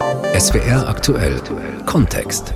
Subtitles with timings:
[0.00, 1.40] SWR aktuell
[1.86, 2.52] Kontext.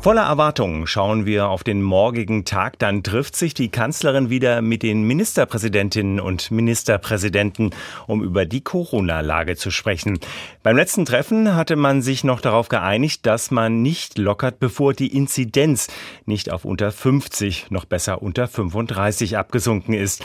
[0.00, 2.78] Voller Erwartungen schauen wir auf den morgigen Tag.
[2.78, 7.70] Dann trifft sich die Kanzlerin wieder mit den Ministerpräsidentinnen und Ministerpräsidenten,
[8.06, 10.18] um über die Corona-Lage zu sprechen.
[10.62, 15.14] Beim letzten Treffen hatte man sich noch darauf geeinigt, dass man nicht lockert, bevor die
[15.14, 15.88] Inzidenz
[16.24, 20.24] nicht auf unter 50, noch besser unter 35 abgesunken ist.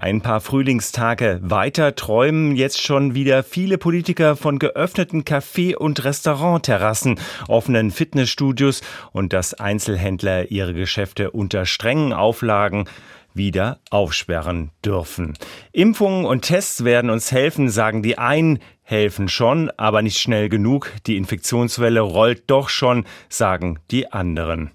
[0.00, 7.18] Ein paar Frühlingstage weiter träumen jetzt schon wieder viele Politiker von geöffneten Café- und Restaurantterrassen,
[7.48, 12.88] offenen Fitnessstudios und dass Einzelhändler ihre Geschäfte unter strengen Auflagen
[13.34, 15.36] wieder aufsperren dürfen.
[15.72, 20.92] Impfungen und Tests werden uns helfen, sagen die einen, helfen schon, aber nicht schnell genug.
[21.08, 24.70] Die Infektionswelle rollt doch schon, sagen die anderen.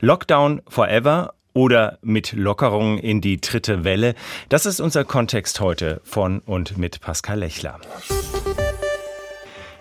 [0.00, 4.14] Lockdown forever oder mit Lockerungen in die dritte Welle?
[4.50, 7.80] Das ist unser Kontext heute von und mit Pascal Lechler.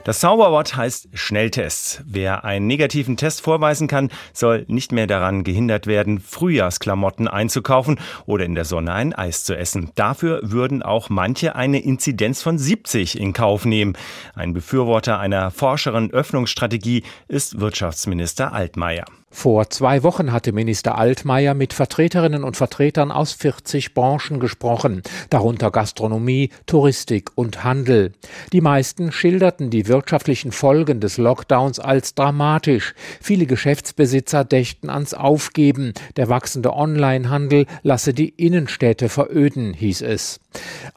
[0.03, 2.03] Das Zauberwort heißt Schnelltests.
[2.05, 8.43] Wer einen negativen Test vorweisen kann, soll nicht mehr daran gehindert werden, Frühjahrsklamotten einzukaufen oder
[8.43, 9.91] in der Sonne ein Eis zu essen.
[9.95, 13.93] Dafür würden auch manche eine Inzidenz von 70 in Kauf nehmen.
[14.35, 19.05] Ein Befürworter einer forscheren Öffnungsstrategie ist Wirtschaftsminister Altmaier.
[19.35, 25.71] Vor zwei Wochen hatte Minister Altmaier mit Vertreterinnen und Vertretern aus 40 Branchen gesprochen, darunter
[25.71, 28.13] Gastronomie, Touristik und Handel.
[28.53, 32.93] Die meisten schilderten die wirtschaftlichen Folgen des Lockdowns als dramatisch.
[33.19, 35.93] Viele Geschäftsbesitzer dächten ans Aufgeben.
[36.15, 40.39] Der wachsende Onlinehandel lasse die Innenstädte veröden, hieß es.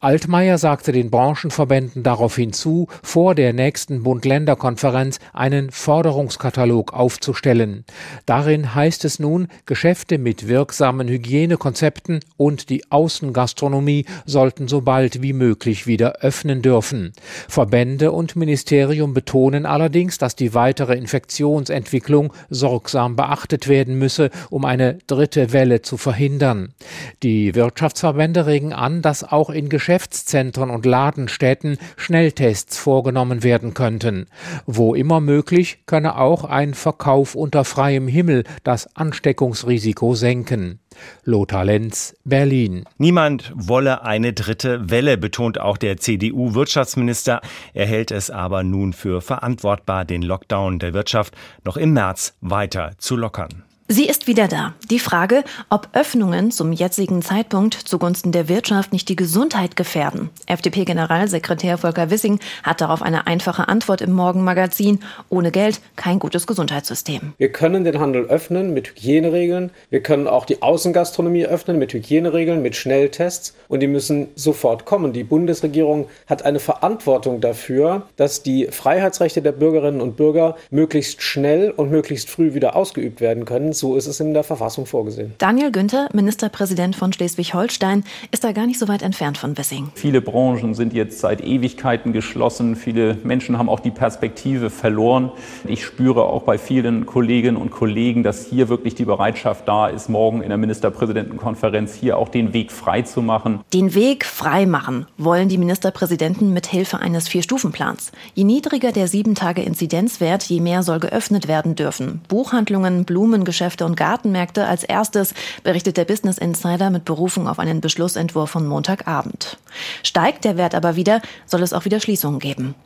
[0.01, 7.85] Altmaier sagte den Branchenverbänden daraufhin zu, vor der nächsten Bund-Länder-Konferenz einen Forderungskatalog aufzustellen.
[8.27, 15.33] Darin heißt es nun, Geschäfte mit wirksamen Hygienekonzepten und die Außengastronomie sollten so bald wie
[15.33, 17.13] möglich wieder öffnen dürfen.
[17.49, 24.99] Verbände und Ministerium betonen allerdings, dass die weitere Infektionsentwicklung sorgsam beachtet werden müsse, um eine
[25.07, 26.75] dritte Welle zu verhindern.
[27.23, 34.27] Die Wirtschaftsverbände regen an, dass auch auch in Geschäftszentren und Ladenstädten Schnelltests vorgenommen werden könnten.
[34.67, 40.81] Wo immer möglich, könne auch ein Verkauf unter freiem Himmel das Ansteckungsrisiko senken.
[41.25, 42.85] Lothar Lenz, Berlin.
[42.99, 47.41] Niemand wolle eine dritte Welle, betont auch der CDU-Wirtschaftsminister.
[47.75, 52.93] Er hält es aber nun für verantwortbar, den Lockdown der Wirtschaft noch im März weiter
[52.99, 53.66] zu lockern.
[53.89, 54.75] Sie ist wieder da.
[54.91, 60.31] Die Frage, ob Öffnungen zum jetzigen Zeitpunkt zugunsten der Wirtschaft nicht die Gesundheit gefährden.
[60.47, 64.99] FDP-Generalsekretär Volker Wissing hat darauf eine einfache Antwort im Morgenmagazin.
[65.29, 67.35] Ohne Geld kein gutes Gesundheitssystem.
[67.39, 69.71] Wir können den Handel öffnen mit Hygieneregeln.
[69.89, 73.55] Wir können auch die Außengastronomie öffnen mit Hygieneregeln, mit Schnelltests.
[73.69, 75.13] Und die müssen sofort kommen.
[75.13, 81.71] Die Bundesregierung hat eine Verantwortung dafür, dass die Freiheitsrechte der Bürgerinnen und Bürger möglichst schnell
[81.71, 85.35] und möglichst früh wieder ausgeübt werden können so ist es in der Verfassung vorgesehen.
[85.39, 89.89] Daniel Günther, Ministerpräsident von Schleswig-Holstein, ist da gar nicht so weit entfernt von Wissing.
[89.95, 92.77] Viele Branchen sind jetzt seit Ewigkeiten geschlossen.
[92.77, 95.31] Viele Menschen haben auch die Perspektive verloren.
[95.67, 100.09] Ich spüre auch bei vielen Kolleginnen und Kollegen, dass hier wirklich die Bereitschaft da ist,
[100.09, 103.61] morgen in der Ministerpräsidentenkonferenz hier auch den Weg frei zu machen.
[103.73, 108.13] Den Weg frei machen wollen die Ministerpräsidenten mit Hilfe eines Vier-Stufen-Plans.
[108.35, 112.23] Je niedriger der sieben Tage Inzidenzwert, je mehr soll geöffnet werden dürfen.
[112.29, 115.35] Buchhandlungen, Blumengeschäfte, Geschäfte und Gartenmärkte als erstes,
[115.65, 119.59] berichtet der Business Insider mit Berufung auf einen Beschlussentwurf von Montagabend.
[120.05, 122.77] Steigt der Wert aber wieder, soll es auch wieder Schließungen geben.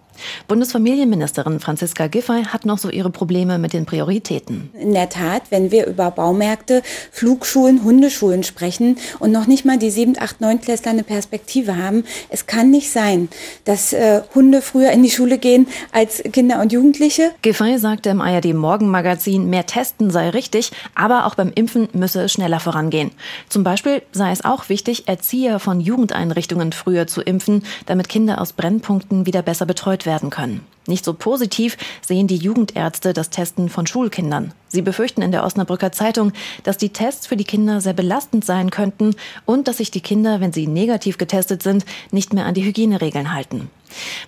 [0.49, 4.71] Bundesfamilienministerin Franziska Giffey hat noch so ihre Probleme mit den Prioritäten.
[4.79, 9.91] In der Tat, wenn wir über Baumärkte, Flugschulen, Hundeschulen sprechen und noch nicht mal die
[9.91, 13.29] 7, 8, 9 Klässler eine Perspektive haben, es kann nicht sein,
[13.65, 17.31] dass äh, Hunde früher in die Schule gehen als Kinder und Jugendliche.
[17.43, 22.33] Giffey sagte im ARD Morgenmagazin, mehr testen sei richtig, aber auch beim Impfen müsse es
[22.33, 23.13] schneller vorangehen.
[23.49, 28.53] Zum Beispiel sei es auch wichtig, Erzieher von Jugendeinrichtungen früher zu impfen, damit Kinder aus
[28.53, 30.67] Brennpunkten wieder besser betreut werden werden können.
[30.89, 34.53] Nicht so positiv sehen die Jugendärzte das Testen von Schulkindern.
[34.67, 36.33] Sie befürchten in der Osnabrücker Zeitung,
[36.65, 39.15] dass die Tests für die Kinder sehr belastend sein könnten
[39.47, 43.33] und dass sich die Kinder, wenn sie negativ getestet sind, nicht mehr an die Hygieneregeln
[43.33, 43.71] halten.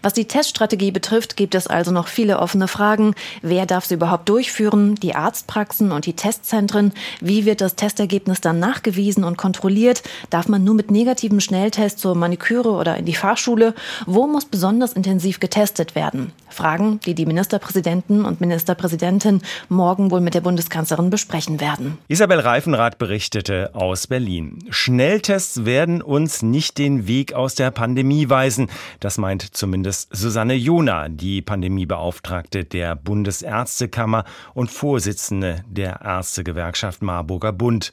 [0.02, 3.14] Was die Teststrategie betrifft, gibt es also noch viele offene Fragen.
[3.42, 4.94] Wer darf sie überhaupt durchführen?
[4.96, 6.92] Die Arztpraxen und die Testzentren?
[7.20, 10.02] Wie wird das Testergebnis dann nachgewiesen und kontrolliert?
[10.30, 13.74] Darf man nur mit negativen Schnelltest zur Maniküre oder in die Fahrschule?
[14.06, 16.32] Wo muss besonders intensiv getestet werden?
[16.48, 21.98] Fragen, die die Ministerpräsidenten und Ministerpräsidentin morgen wohl mit der Bundeskanzlerin besprechen werden.
[22.08, 24.58] Isabel Reifenrath berichtete aus Berlin.
[24.70, 28.68] Schnelltests werden uns nicht den Weg aus der Pandemie weisen.
[29.00, 37.92] Das meint zumindest Susanne Jona, die Pandemiebeauftragte der Bundesärztekammer und Vorsitzende der Ärztegewerkschaft Marburger Bund.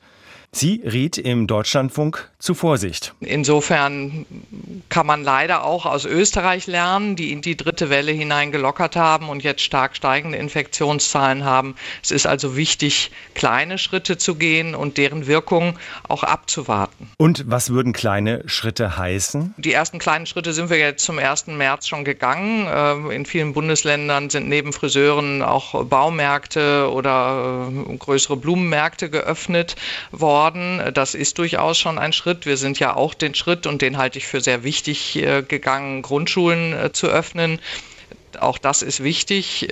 [0.51, 3.13] Sie riet im Deutschlandfunk zu Vorsicht.
[3.19, 4.25] Insofern
[4.89, 9.43] kann man leider auch aus Österreich lernen, die in die dritte Welle hineingelockert haben und
[9.43, 11.75] jetzt stark steigende Infektionszahlen haben.
[12.01, 17.11] Es ist also wichtig, kleine Schritte zu gehen und deren Wirkung auch abzuwarten.
[17.17, 19.53] Und was würden kleine Schritte heißen?
[19.57, 21.47] Die ersten kleinen Schritte sind wir jetzt zum 1.
[21.47, 22.67] März schon gegangen.
[22.73, 29.75] Ähm, in vielen Bundesländern sind neben Friseuren auch Baumärkte oder äh, größere Blumenmärkte geöffnet
[30.11, 30.81] worden worden.
[30.93, 32.45] Das ist durchaus schon ein Schritt.
[32.45, 36.01] Wir sind ja auch den Schritt, und den halte ich für sehr wichtig äh, gegangen,
[36.01, 37.59] Grundschulen äh, zu öffnen.
[38.39, 39.67] Auch das ist wichtig.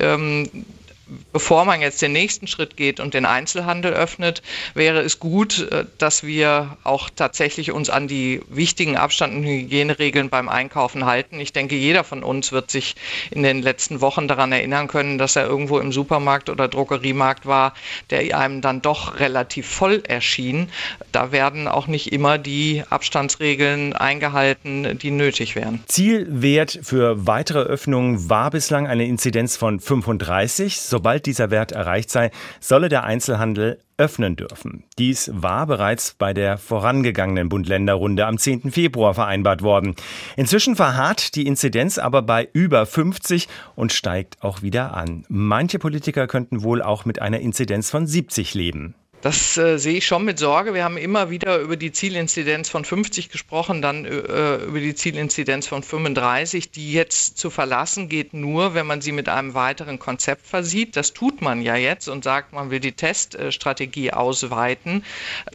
[1.32, 4.42] Bevor man jetzt den nächsten Schritt geht und den Einzelhandel öffnet,
[4.74, 10.30] wäre es gut, äh, dass wir auch tatsächlich uns an die wichtigen Abstand- und Hygieneregeln
[10.30, 11.40] beim Einkaufen halten.
[11.40, 12.96] Ich denke, jeder von uns wird sich
[13.32, 17.74] in den letzten Wochen daran erinnern können, dass er irgendwo im Supermarkt oder Drogeriemarkt war,
[18.10, 20.70] der einem dann doch relativ voll erschien.
[21.12, 25.84] Da werden auch nicht immer die Abstandsregeln eingehalten, die nötig wären.
[25.88, 30.80] Zielwert für weitere Öffnungen war bislang eine Inzidenz von 35.
[30.80, 34.84] So Sobald dieser Wert erreicht sei, solle der Einzelhandel öffnen dürfen.
[34.98, 38.72] Dies war bereits bei der vorangegangenen Bund-Länder-Runde am 10.
[38.72, 39.94] Februar vereinbart worden.
[40.38, 45.24] Inzwischen verharrt die Inzidenz aber bei über 50 und steigt auch wieder an.
[45.30, 48.96] Manche Politiker könnten wohl auch mit einer Inzidenz von 70 leben.
[49.22, 50.76] Das äh, sehe ich schon mit Sorge.
[50.76, 55.66] Wir haben immer wieder über die Zielinzidenz von 50 gesprochen, dann äh, über die Zielinzidenz
[55.66, 56.70] von 35.
[56.70, 60.96] Die jetzt zu verlassen geht nur, wenn man sie mit einem weiteren Konzept versieht.
[60.96, 65.04] Das tut man ja jetzt und sagt, man will die Teststrategie ausweiten.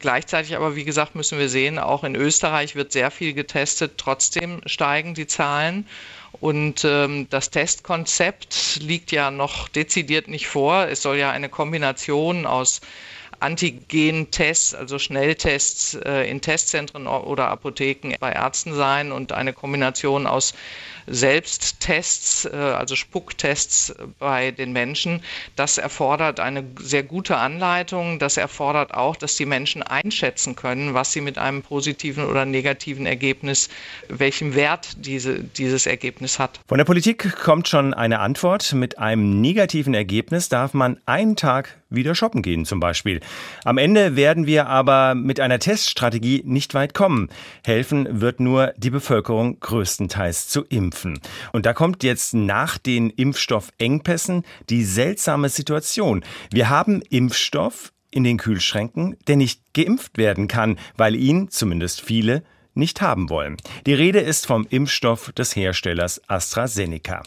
[0.01, 3.93] Gleichzeitig aber, wie gesagt, müssen wir sehen, auch in Österreich wird sehr viel getestet.
[3.97, 5.87] Trotzdem steigen die Zahlen.
[6.41, 10.89] Und ähm, das Testkonzept liegt ja noch dezidiert nicht vor.
[10.89, 12.81] Es soll ja eine Kombination aus
[13.43, 20.55] Antigen-Tests, also Schnelltests äh, in Testzentren oder Apotheken bei Ärzten sein und eine Kombination aus
[21.07, 25.23] Selbsttests, äh, also Spucktests bei den Menschen.
[25.57, 28.19] Das erfordert eine sehr gute Anleitung.
[28.19, 33.07] Das erfordert auch, dass die Menschen einschätzen können, was sie mit einem positiven oder negativen
[33.07, 33.69] Ergebnis,
[34.09, 36.61] welchen Wert diese, dieses Ergebnis hat.
[36.69, 38.73] Von der Politik kommt schon eine Antwort.
[38.73, 43.21] Mit einem negativen Ergebnis darf man einen Tag wieder shoppen gehen zum Beispiel.
[43.65, 47.29] Am Ende werden wir aber mit einer Teststrategie nicht weit kommen.
[47.65, 51.21] Helfen wird nur die Bevölkerung größtenteils zu impfen.
[51.53, 56.25] Und da kommt jetzt nach den Impfstoffengpässen die seltsame Situation.
[56.51, 62.43] Wir haben Impfstoff in den Kühlschränken, der nicht geimpft werden kann, weil ihn, zumindest viele,
[62.75, 63.57] nicht haben wollen.
[63.87, 67.23] Die Rede ist vom Impfstoff des Herstellers AstraZeneca.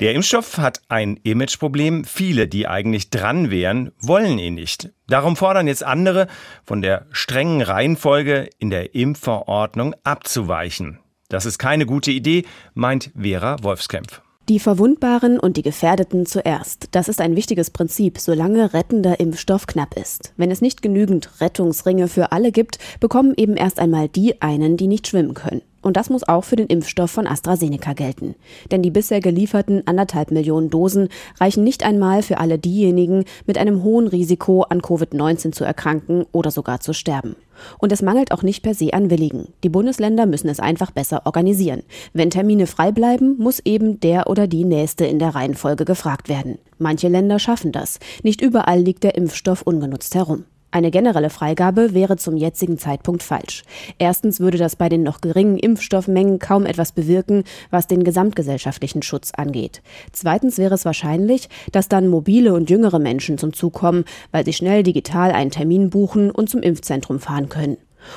[0.00, 2.04] Der Impfstoff hat ein Imageproblem.
[2.04, 4.90] Viele, die eigentlich dran wären, wollen ihn nicht.
[5.06, 6.26] Darum fordern jetzt andere,
[6.64, 10.98] von der strengen Reihenfolge in der Impfverordnung abzuweichen.
[11.28, 12.44] Das ist keine gute Idee,
[12.74, 14.20] meint Vera Wolfskämpf.
[14.48, 16.88] Die Verwundbaren und die Gefährdeten zuerst.
[16.90, 20.34] Das ist ein wichtiges Prinzip, solange rettender Impfstoff knapp ist.
[20.36, 24.88] Wenn es nicht genügend Rettungsringe für alle gibt, bekommen eben erst einmal die einen, die
[24.88, 25.62] nicht schwimmen können.
[25.84, 28.34] Und das muss auch für den Impfstoff von AstraZeneca gelten.
[28.70, 31.08] Denn die bisher gelieferten anderthalb Millionen Dosen
[31.38, 36.50] reichen nicht einmal für alle diejenigen mit einem hohen Risiko an Covid-19 zu erkranken oder
[36.50, 37.36] sogar zu sterben.
[37.78, 39.48] Und es mangelt auch nicht per se an Willigen.
[39.62, 41.82] Die Bundesländer müssen es einfach besser organisieren.
[42.14, 46.58] Wenn Termine frei bleiben, muss eben der oder die Nächste in der Reihenfolge gefragt werden.
[46.78, 48.00] Manche Länder schaffen das.
[48.22, 50.44] Nicht überall liegt der Impfstoff ungenutzt herum.
[50.74, 53.62] Eine generelle Freigabe wäre zum jetzigen Zeitpunkt falsch.
[53.98, 59.30] Erstens würde das bei den noch geringen Impfstoffmengen kaum etwas bewirken, was den gesamtgesellschaftlichen Schutz
[59.36, 59.82] angeht.
[60.10, 64.52] Zweitens wäre es wahrscheinlich, dass dann mobile und jüngere Menschen zum Zug kommen, weil sie
[64.52, 67.76] schnell digital einen Termin buchen und zum Impfzentrum fahren können.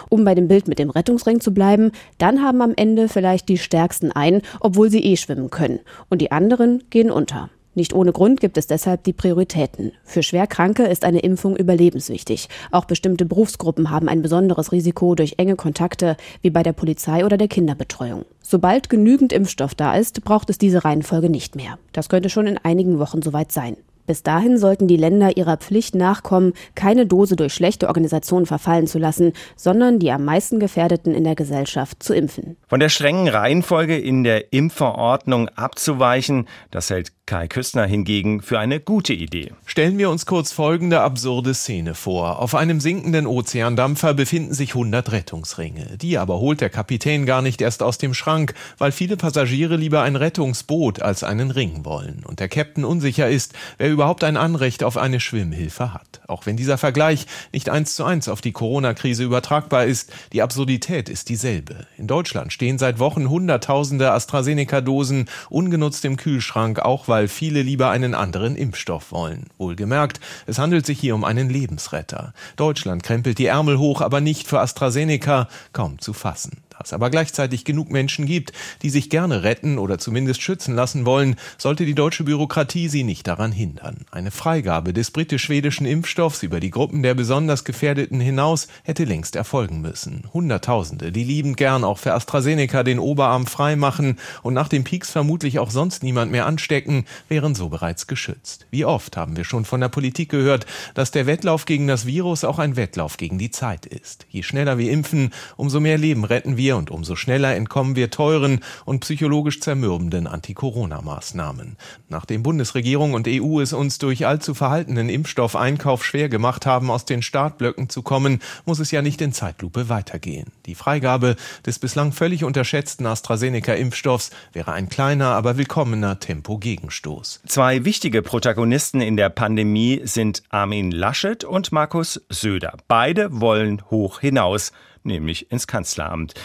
[0.10, 3.60] Um bei dem Bild mit dem Rettungsring zu bleiben, dann haben am Ende vielleicht die
[3.60, 7.52] Stärksten ein, obwohl sie eh schwimmen können, und die anderen gehen unter.
[7.78, 9.92] Nicht ohne Grund gibt es deshalb die Prioritäten.
[10.04, 12.50] Für Schwerkranke ist eine Impfung überlebenswichtig.
[12.72, 17.38] Auch bestimmte Berufsgruppen haben ein besonderes Risiko durch enge Kontakte, wie bei der Polizei oder
[17.38, 18.26] der Kinderbetreuung.
[18.42, 21.78] Sobald genügend Impfstoff da ist, braucht es diese Reihenfolge nicht mehr.
[21.94, 23.78] Das könnte schon in einigen Wochen soweit sein.
[24.08, 28.98] Bis dahin sollten die Länder ihrer Pflicht nachkommen, keine Dose durch schlechte Organisation verfallen zu
[28.98, 32.56] lassen, sondern die am meisten Gefährdeten in der Gesellschaft zu impfen.
[32.68, 38.80] Von der strengen Reihenfolge in der Impfverordnung abzuweichen, das hält Kai Küstner hingegen für eine
[38.80, 39.52] gute Idee.
[39.66, 42.40] Stellen wir uns kurz folgende absurde Szene vor.
[42.40, 45.98] Auf einem sinkenden Ozeandampfer befinden sich 100 Rettungsringe.
[45.98, 50.04] Die aber holt der Kapitän gar nicht erst aus dem Schrank, weil viele Passagiere lieber
[50.04, 52.24] ein Rettungsboot als einen Ring wollen.
[52.26, 56.22] Und der Captain unsicher ist, wer überhaupt ein Anrecht auf eine Schwimmhilfe hat.
[56.28, 61.08] Auch wenn dieser Vergleich nicht eins zu eins auf die Corona-Krise übertragbar ist, die Absurdität
[61.08, 61.88] ist dieselbe.
[61.98, 68.14] In Deutschland stehen seit Wochen Hunderttausende AstraZeneca-Dosen ungenutzt im Kühlschrank, auch weil viele lieber einen
[68.14, 69.46] anderen Impfstoff wollen.
[69.58, 72.34] Wohlgemerkt, es handelt sich hier um einen Lebensretter.
[72.58, 76.58] Deutschland krempelt die Ärmel hoch, aber nicht für AstraZeneca, kaum zu fassen.
[76.78, 78.54] Da es aber gleichzeitig genug Menschen gibt,
[78.84, 83.26] die sich gerne retten oder zumindest schützen lassen wollen, sollte die deutsche Bürokratie sie nicht
[83.26, 84.06] daran hindern.
[84.12, 89.82] Eine Freigabe des britisch-schwedischen Impfstoffs über die Gruppen der besonders Gefährdeten hinaus hätte längst erfolgen
[89.82, 90.26] müssen.
[90.32, 95.10] Hunderttausende, die liebend gern auch für AstraZeneca den Oberarm frei machen und nach dem Peaks
[95.10, 98.68] vermutlich auch sonst niemand mehr anstecken, wären so bereits geschützt.
[98.70, 102.44] Wie oft haben wir schon von der Politik gehört, dass der Wettlauf gegen das Virus
[102.44, 104.28] auch ein Wettlauf gegen die Zeit ist.
[104.30, 108.12] Je schneller wir impfen, umso mehr Leben retten wir wir und umso schneller entkommen wir
[108.12, 111.78] teuren und psychologisch zermürbenden Anti-Corona-Maßnahmen.
[112.10, 117.22] Nachdem Bundesregierung und EU es uns durch allzu verhaltenen Impfstoffeinkauf schwer gemacht haben, aus den
[117.22, 120.52] Startblöcken zu kommen, muss es ja nicht in Zeitlupe weitergehen.
[120.66, 127.44] Die Freigabe des bislang völlig unterschätzten AstraZeneca-Impfstoffs wäre ein kleiner, aber willkommener Tempo-Gegenstoß.
[127.46, 132.74] Zwei wichtige Protagonisten in der Pandemie sind Armin Laschet und Markus Söder.
[132.90, 134.74] Beide wollen hoch hinaus
[135.08, 136.36] nämlich ins Kanzleramt.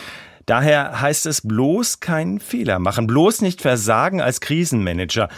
[0.47, 5.29] Daher heißt es bloß keinen Fehler machen, bloß nicht versagen als Krisenmanager.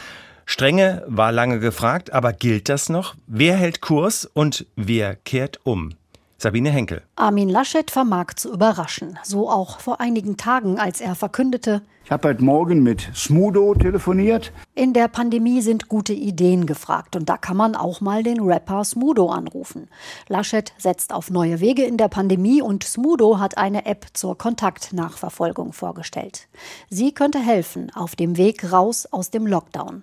[0.47, 3.14] Strenge war lange gefragt, aber gilt das noch?
[3.26, 5.95] Wer hält Kurs und wer kehrt um?
[6.44, 7.00] Sabine Henkel.
[7.16, 9.18] Armin Laschet vermag zu überraschen.
[9.22, 14.52] So auch vor einigen Tagen, als er verkündete, ich habe heute Morgen mit Smudo telefoniert.
[14.74, 18.84] In der Pandemie sind gute Ideen gefragt und da kann man auch mal den Rapper
[18.84, 19.88] Smudo anrufen.
[20.28, 25.72] Laschet setzt auf neue Wege in der Pandemie und Smudo hat eine App zur Kontaktnachverfolgung
[25.72, 26.46] vorgestellt.
[26.90, 30.02] Sie könnte helfen auf dem Weg raus aus dem Lockdown.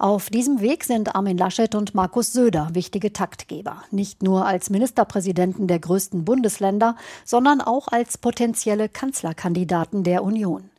[0.00, 5.66] Auf diesem Weg sind Armin Laschet und Markus Söder wichtige Taktgeber, nicht nur als Ministerpräsidenten
[5.66, 10.70] der größten Bundesländer, sondern auch als potenzielle Kanzlerkandidaten der Union.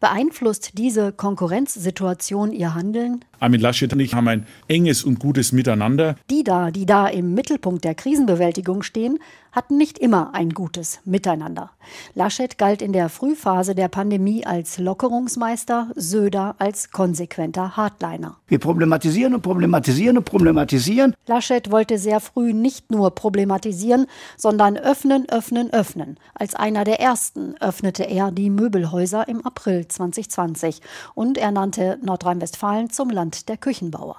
[0.00, 3.26] Beeinflusst diese Konkurrenzsituation Ihr Handeln?
[3.42, 6.14] Armin Laschet und ich haben ein enges und gutes Miteinander.
[6.30, 9.18] Die da, die da im Mittelpunkt der Krisenbewältigung stehen,
[9.52, 11.70] hatten nicht immer ein gutes Miteinander.
[12.14, 18.36] Laschet galt in der Frühphase der Pandemie als Lockerungsmeister, Söder als konsequenter Hardliner.
[18.46, 21.14] Wir problematisieren und problematisieren und problematisieren.
[21.26, 24.06] Laschet wollte sehr früh nicht nur problematisieren,
[24.36, 26.18] sondern öffnen, öffnen, öffnen.
[26.34, 30.80] Als einer der ersten öffnete er die Möbelhäuser im April 2020
[31.14, 34.16] und er nannte Nordrhein-Westfalen zum Land der Küchenbauer.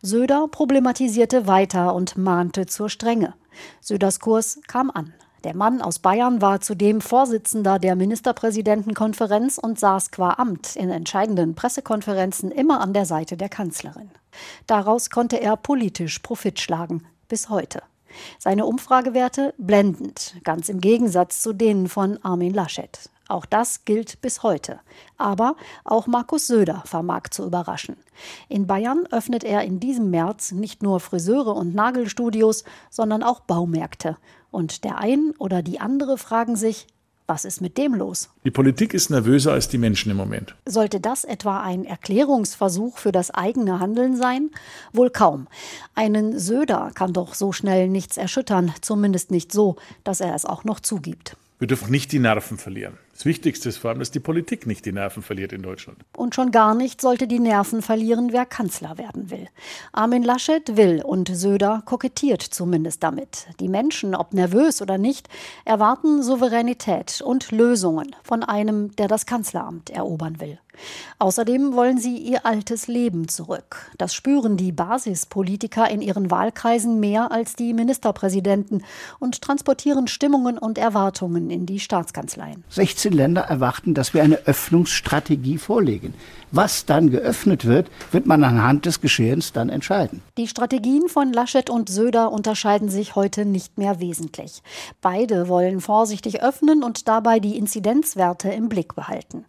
[0.00, 3.34] Söder problematisierte weiter und mahnte zur Strenge.
[3.80, 5.12] Söders Kurs kam an.
[5.42, 11.56] Der Mann aus Bayern war zudem Vorsitzender der Ministerpräsidentenkonferenz und saß qua Amt in entscheidenden
[11.56, 14.10] Pressekonferenzen immer an der Seite der Kanzlerin.
[14.68, 17.82] Daraus konnte er politisch Profit schlagen, bis heute.
[18.38, 23.10] Seine Umfragewerte blendend, ganz im Gegensatz zu denen von Armin Laschet.
[23.28, 24.80] Auch das gilt bis heute.
[25.16, 27.96] Aber auch Markus Söder vermag zu überraschen.
[28.48, 34.18] In Bayern öffnet er in diesem März nicht nur Friseure und Nagelstudios, sondern auch Baumärkte.
[34.50, 36.86] Und der ein oder die andere fragen sich,
[37.26, 38.28] was ist mit dem los?
[38.44, 40.54] Die Politik ist nervöser als die Menschen im Moment.
[40.66, 44.50] Sollte das etwa ein Erklärungsversuch für das eigene Handeln sein?
[44.92, 45.48] Wohl kaum.
[45.94, 50.64] Einen Söder kann doch so schnell nichts erschüttern, zumindest nicht so, dass er es auch
[50.64, 51.38] noch zugibt.
[51.58, 52.98] Wir dürfen nicht die Nerven verlieren.
[53.14, 55.98] Das Wichtigste ist vor allem, dass die Politik nicht die Nerven verliert in Deutschland.
[56.16, 59.48] Und schon gar nicht sollte die Nerven verlieren, wer Kanzler werden will.
[59.92, 63.46] Armin Laschet will und Söder kokettiert zumindest damit.
[63.60, 65.28] Die Menschen, ob nervös oder nicht,
[65.64, 70.58] erwarten Souveränität und Lösungen von einem, der das Kanzleramt erobern will.
[71.18, 73.90] Außerdem wollen sie ihr altes Leben zurück.
[73.98, 78.82] Das spüren die Basispolitiker in ihren Wahlkreisen mehr als die Ministerpräsidenten
[79.18, 82.64] und transportieren Stimmungen und Erwartungen in die Staatskanzleien.
[82.70, 86.14] 16 Länder erwarten, dass wir eine Öffnungsstrategie vorlegen.
[86.50, 90.22] Was dann geöffnet wird, wird man anhand des Geschehens dann entscheiden.
[90.38, 94.62] Die Strategien von Laschet und Söder unterscheiden sich heute nicht mehr wesentlich.
[95.00, 99.44] Beide wollen vorsichtig öffnen und dabei die Inzidenzwerte im Blick behalten.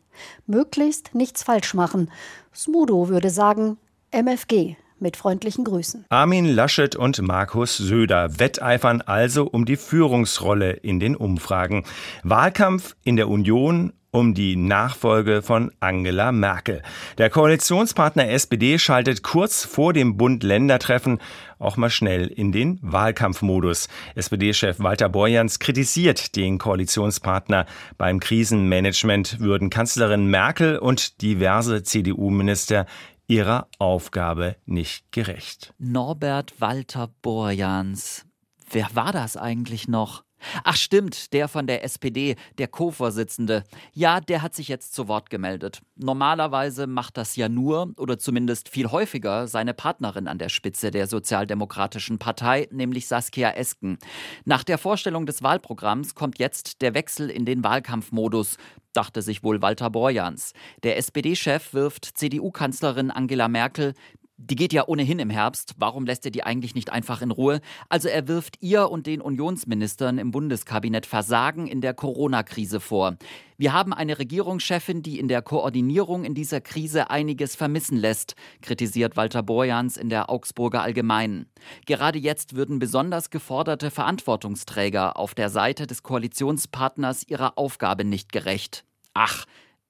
[0.48, 2.10] Möglichst nichts falsch machen.
[2.54, 3.78] Smudo würde sagen,
[4.12, 6.06] MFG, Mit freundlichen Grüßen.
[6.10, 11.84] Armin Laschet und Markus Söder wetteifern also um die Führungsrolle in den Umfragen.
[12.24, 16.82] Wahlkampf in der Union um die Nachfolge von Angela Merkel.
[17.18, 21.20] Der Koalitionspartner SPD schaltet kurz vor dem Bund-Länder-Treffen
[21.60, 23.90] auch mal schnell in den Wahlkampfmodus.
[24.16, 27.66] SPD-Chef Walter Borjans kritisiert den Koalitionspartner.
[27.98, 32.86] Beim Krisenmanagement würden Kanzlerin Merkel und diverse CDU-Minister
[33.28, 35.74] ihrer Aufgabe nicht gerecht.
[35.78, 38.26] Norbert Walter Borjans.
[38.70, 40.25] Wer war das eigentlich noch?
[40.64, 43.64] Ach stimmt, der von der SPD, der Co-Vorsitzende.
[43.94, 45.82] Ja, der hat sich jetzt zu Wort gemeldet.
[45.96, 51.08] Normalerweise macht das ja nur, oder zumindest viel häufiger, seine Partnerin an der Spitze der
[51.08, 53.98] Sozialdemokratischen Partei, nämlich Saskia Esken.
[54.46, 58.58] Nach der Vorstellung des Wahlprogramms kommt jetzt der Wechsel in den Wahlkampfmodus
[58.96, 60.54] dachte sich wohl Walter Borjans.
[60.84, 63.94] Der SPD-Chef wirft CDU-Kanzlerin Angela Merkel
[64.38, 65.76] die geht ja ohnehin im Herbst.
[65.78, 67.62] Warum lässt er die eigentlich nicht einfach in Ruhe?
[67.90, 73.18] Also er wirft ihr und den Unionsministern im Bundeskabinett Versagen in der Corona-Krise vor.
[73.58, 79.16] Wir haben eine Regierungschefin, die in der Koordinierung in dieser Krise einiges vermissen lässt, kritisiert
[79.16, 81.46] Walter Borjans in der Augsburger Allgemeinen.
[81.86, 88.84] Gerade jetzt würden besonders geforderte Verantwortungsträger auf der Seite des Koalitionspartners ihrer Aufgabe nicht gerecht.
[89.14, 89.46] Ach,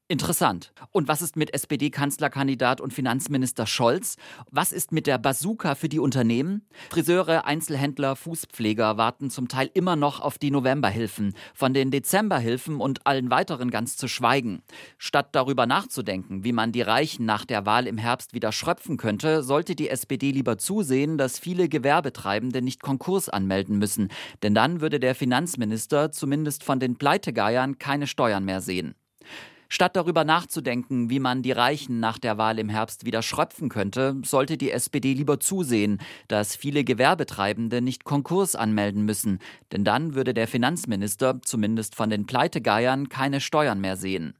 [0.08, 0.72] Interessant.
[0.92, 4.18] Und was ist mit SPD-Kanzlerkandidat und Finanzminister Scholz?
[4.52, 6.68] Was ist mit der Bazooka für die Unternehmen?
[6.92, 13.08] Friseure, Einzelhändler, Fußpfleger warten zum Teil immer noch auf die Novemberhilfen, von den Dezemberhilfen und
[13.08, 14.62] allen weiteren ganz zu schweigen.
[15.00, 19.42] Statt darüber nachzudenken, wie man die Reichen nach der Wahl im Herbst wieder schröpfen könnte,
[19.42, 24.10] sollte die SPD lieber zusehen, dass viele Gewerbetreibende nicht Konkurs anmelden müssen,
[24.44, 28.94] denn dann würde der Finanzminister zumindest von den Pleitegeiern keine Steuern mehr sehen.
[29.70, 34.16] Statt darüber nachzudenken, wie man die Reichen nach der Wahl im Herbst wieder schröpfen könnte,
[34.24, 39.40] sollte die SPD lieber zusehen, dass viele Gewerbetreibende nicht Konkurs anmelden müssen,
[39.72, 44.36] denn dann würde der Finanzminister, zumindest von den Pleitegeiern, keine Steuern mehr sehen.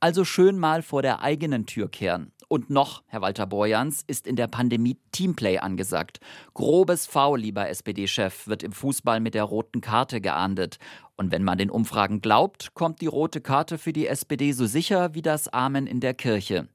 [0.00, 2.32] Also schön mal vor der eigenen Tür kehren.
[2.52, 6.18] Und noch, Herr Walter Borjans, ist in der Pandemie Teamplay angesagt.
[6.52, 10.78] Grobes Foul, lieber SPD-Chef, wird im Fußball mit der roten Karte geahndet.
[11.14, 15.14] Und wenn man den Umfragen glaubt, kommt die rote Karte für die SPD so sicher
[15.14, 16.66] wie das Amen in der Kirche.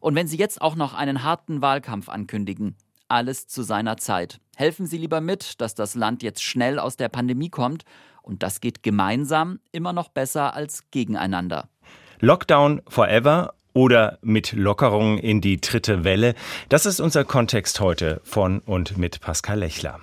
[0.00, 2.74] Und wenn Sie jetzt auch noch einen harten Wahlkampf ankündigen,
[3.08, 4.40] alles zu seiner Zeit.
[4.56, 7.84] Helfen Sie lieber mit, dass das Land jetzt schnell aus der Pandemie kommt.
[8.22, 11.68] Und das geht gemeinsam immer noch besser als gegeneinander.
[12.20, 16.34] Lockdown forever oder mit Lockerungen in die dritte Welle.
[16.68, 20.00] Das ist unser Kontext heute von und mit Pascal Lechler.